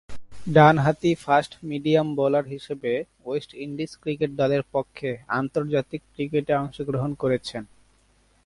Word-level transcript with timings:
ডানহাতি 0.55 1.11
fast 1.23 1.51
medium 1.69 2.07
bowler 2.17 2.45
হিসেবে 2.53 2.91
West 3.25 3.51
Indies 3.65 3.91
cricket 4.01 4.31
দলের 4.41 4.63
পক্ষে 4.73 5.09
আন্তর্জাতিক 5.39 6.01
ক্রিকেটে 6.13 6.53
অংশগ্রহণ 6.63 7.11
করছেন। 7.21 7.63